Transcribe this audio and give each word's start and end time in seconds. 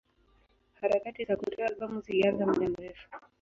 Harakati 0.81 1.25
za 1.25 1.35
kutoa 1.35 1.67
albamu 1.67 2.01
zilianza 2.01 2.45
muda 2.45 2.69
mrefu. 2.69 3.07